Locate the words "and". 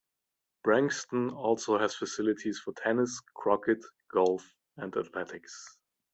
4.77-4.97